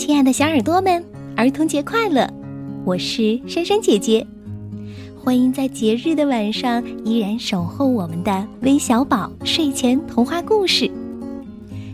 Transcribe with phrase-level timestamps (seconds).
[0.00, 1.04] 亲爱的小耳朵们，
[1.36, 2.26] 儿童节快乐！
[2.86, 4.26] 我是珊珊姐姐，
[5.22, 10.90] 欢迎在节日的晚上依然守候我们的微小宝睡前童话故事。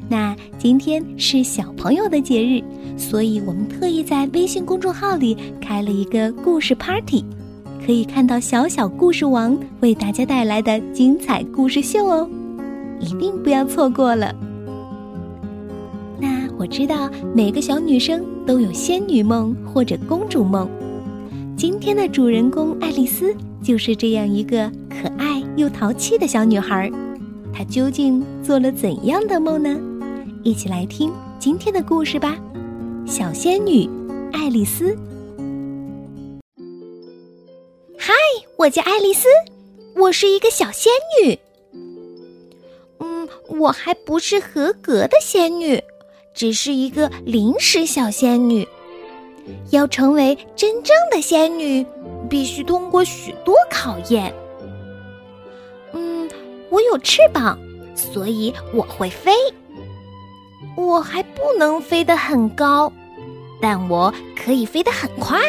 [0.08, 2.62] 那今天是小朋友的节日，
[2.96, 7.24] 所以我们特意在微信公众号里开了一个故事 party，
[7.84, 12.30] 可以看到小小故事王为大家带来的精彩故事秀哦，
[13.00, 14.32] 一定不要错过了。
[16.58, 20.68] 我知道每个小女生都有仙女梦或者公主梦，
[21.56, 26.90] 今天的主人公爱丽丝就是这样一个可爱又淘气的小女孩。
[27.52, 29.78] 她究竟做了怎样的梦呢？
[30.42, 32.38] 一起来听今天的故事吧，
[33.10, 33.88] 《小仙女
[34.32, 34.94] 爱丽丝》。
[37.98, 38.14] 嗨，
[38.56, 39.28] 我叫爱丽丝，
[39.94, 40.90] 我是一个小仙
[41.22, 41.38] 女。
[43.00, 45.82] 嗯，我还不是合格的仙女。
[46.36, 48.68] 只是一个临时小仙女，
[49.70, 51.84] 要成为真正的仙女，
[52.28, 54.32] 必须通过许多考验。
[55.92, 56.28] 嗯，
[56.68, 57.58] 我有翅膀，
[57.94, 59.32] 所以我会飞。
[60.76, 62.92] 我还不能飞得很高，
[63.58, 65.40] 但我可以飞得很快。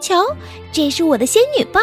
[0.00, 0.24] 瞧，
[0.70, 1.82] 这是我的仙女棒。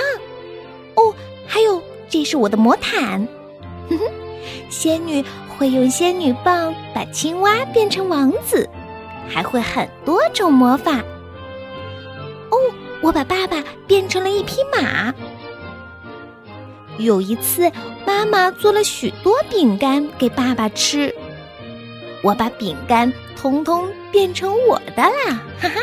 [0.95, 1.13] 哦，
[1.45, 3.27] 还有，这是我的魔毯。
[3.89, 4.05] 哼哼，
[4.69, 5.23] 仙女。
[5.57, 8.69] 会用仙女棒把青蛙变成王子，
[9.25, 10.97] 还会很多种魔法。
[12.49, 12.57] 哦，
[13.01, 15.13] 我把爸爸变成了一匹马。
[16.97, 17.71] 有一次，
[18.05, 21.15] 妈妈做了许多饼干给爸爸吃，
[22.21, 25.79] 我把饼干通通变成我的啦，哈哈。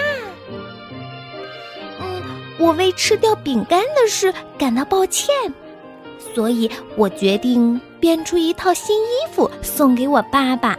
[1.98, 2.22] 嗯，
[2.58, 5.32] 我为吃掉饼干的事感到抱歉。
[6.34, 10.78] 所以我决定编出一套新衣服送给我爸爸。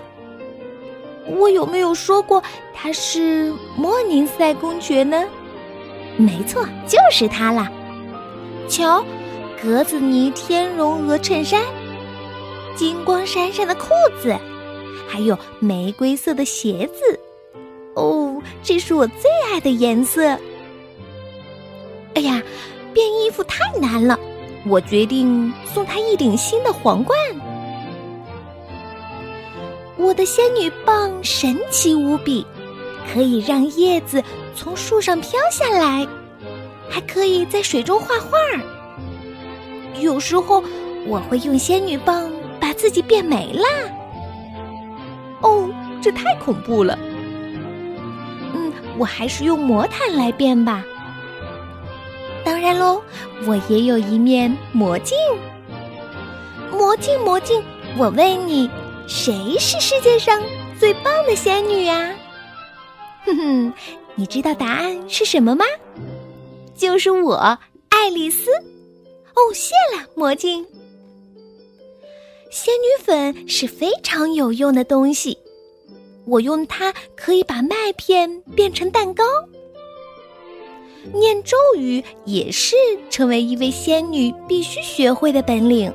[1.39, 5.23] 我有没有说过他是莫宁塞公爵呢？
[6.17, 7.71] 没错，就是他啦。
[8.67, 9.03] 瞧，
[9.61, 11.61] 格子呢天绒鹅衬衫，
[12.75, 13.89] 金光闪闪的裤
[14.21, 14.35] 子，
[15.07, 17.19] 还有玫瑰色的鞋子。
[17.95, 20.37] 哦，这是我最爱的颜色。
[22.15, 22.41] 哎呀，
[22.93, 24.19] 变衣服太难了。
[24.65, 27.17] 我决定送她一顶新的皇冠。
[29.97, 32.45] 我的仙女棒神奇无比，
[33.13, 34.23] 可以让叶子
[34.55, 36.07] 从树上飘下来，
[36.89, 38.37] 还可以在水中画画。
[39.99, 40.63] 有时候
[41.07, 43.63] 我会用仙女棒把自己变没了。
[45.41, 45.69] 哦，
[46.01, 46.97] 这太恐怖了。
[48.53, 50.83] 嗯，我还是用魔毯来变吧。
[52.63, 53.01] 当然喽，
[53.45, 55.17] 我也有一面魔镜。
[56.71, 57.61] 魔镜，魔镜，
[57.97, 58.69] 我问你，
[59.05, 60.41] 谁是世界上
[60.79, 62.15] 最棒的仙女呀？
[63.25, 63.73] 哼哼，
[64.15, 65.65] 你知道答案是什么吗？
[66.73, 67.35] 就是我，
[67.89, 68.49] 爱丽丝。
[68.51, 70.65] 哦，谢了，魔镜。
[72.49, 75.37] 仙女粉是非常有用的东西，
[76.25, 79.25] 我用它可以把麦片变成蛋糕。
[81.11, 82.75] 念咒语也是
[83.09, 85.93] 成为一位仙女必须学会的本领。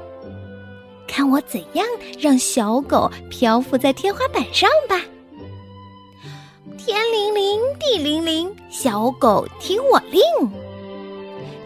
[1.07, 1.87] 看我怎样
[2.19, 5.01] 让小狗漂浮在天花板上吧！
[6.77, 10.23] 天灵灵，地灵灵，小狗听我令。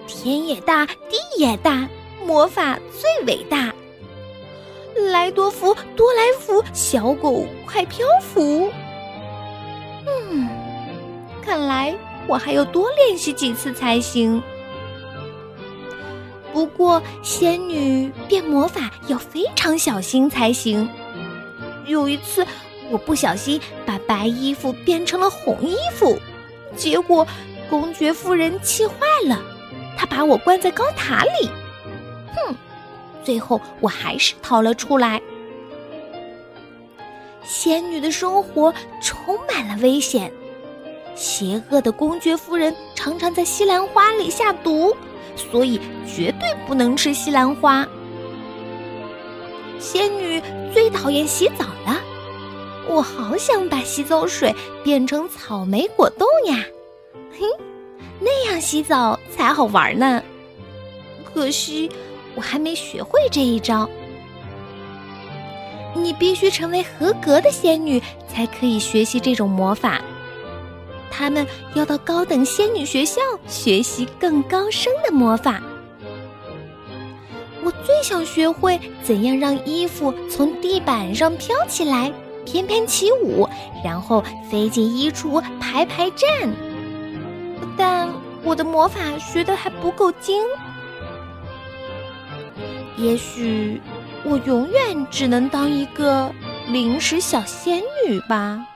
[0.06, 1.88] 天也大，地也大，
[2.24, 3.74] 魔法最伟大。
[5.10, 8.70] 来多福，多来福，小狗快漂浮。
[10.06, 10.48] 嗯，
[11.44, 11.96] 看来。
[12.26, 14.42] 我还要多练习几次才行。
[16.52, 20.88] 不过，仙女变魔法要非常小心才行。
[21.86, 22.46] 有一次，
[22.90, 26.18] 我不小心把白衣服变成了红衣服，
[26.76, 27.26] 结果
[27.70, 28.94] 公爵夫人气坏
[29.26, 29.42] 了，
[29.96, 31.48] 她把我关在高塔里。
[32.34, 32.54] 哼，
[33.24, 35.20] 最后我还是逃了出来。
[37.42, 40.30] 仙女的生活充满了危险。
[41.14, 44.96] 邪恶的公爵夫人常常在西兰花里下毒，
[45.36, 47.86] 所以绝对不能吃西兰花。
[49.78, 50.42] 仙女
[50.72, 52.00] 最讨厌洗澡了，
[52.88, 56.64] 我好想把洗澡水变成草莓果冻呀！
[57.32, 57.46] 嘿，
[58.20, 60.22] 那样洗澡才好玩呢。
[61.24, 61.90] 可惜
[62.34, 63.88] 我还没学会这一招。
[65.94, 70.00] 你必须成为合格的仙女，才可以学习这种魔法。
[71.22, 75.62] 他们要到高等仙女学校学习更高深的魔法。
[77.62, 82.12] 我最想学会怎样让衣服从地板上飘起来，
[82.44, 83.48] 翩翩起舞，
[83.84, 86.28] 然后飞进衣橱排排站。
[87.76, 88.08] 但
[88.42, 90.42] 我的魔法学的还不够精，
[92.96, 93.80] 也许
[94.24, 96.34] 我永远只能当一个
[96.66, 98.66] 零食小仙女吧。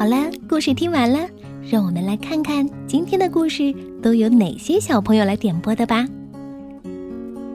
[0.00, 1.28] 好了，故事听完了，
[1.70, 3.70] 让我们来看看今天的故事
[4.02, 6.06] 都有哪些小朋友来点播的吧。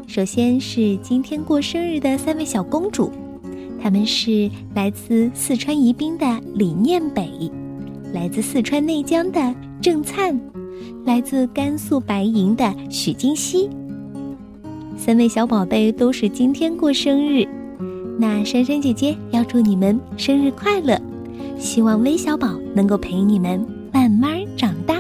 [0.05, 3.11] 首先是今天过生日的三位小公主，
[3.81, 7.27] 她们是来自四川宜宾的李念北，
[8.13, 10.39] 来自四川内江的郑灿，
[11.03, 13.67] 来自甘肃白银的许金熙。
[14.95, 17.43] 三位小宝贝都是今天过生日，
[18.19, 20.95] 那珊珊姐姐要祝你们生日快乐！
[21.57, 24.95] 希望微小宝能够陪你们慢慢长大。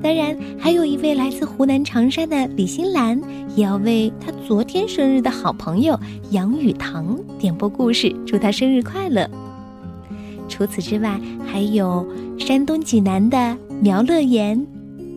[0.00, 3.20] 当然，还有一位来自湖南长沙的李新兰，
[3.56, 5.98] 也要为他昨天生日的好朋友
[6.30, 9.28] 杨雨堂点播故事，祝他生日快乐。
[10.48, 12.06] 除此之外，还有
[12.38, 14.64] 山东济南的苗乐言，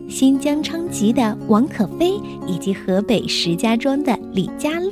[0.08, 4.90] 新疆昌吉的王可飞，以及河北石家庄的李佳乐，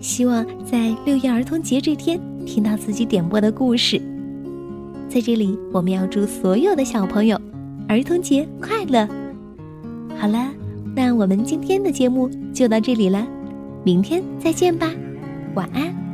[0.00, 4.00] 希望在六一儿童节这天听到自己点播的故事。
[5.08, 7.40] 在这里，我们要祝所有的小朋友
[7.88, 9.08] 儿童节快乐。
[10.18, 10.50] 好了，
[10.94, 13.26] 那我们今天的节目就到这里了，
[13.84, 14.90] 明天再见吧，
[15.54, 16.07] 晚安。